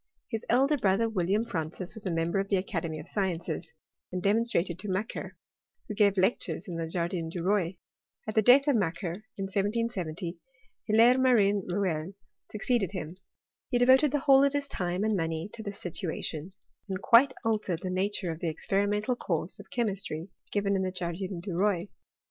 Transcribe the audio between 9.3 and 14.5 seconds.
in 1770, Hilaire Marin Rouelle succeeded him. He devoted the whole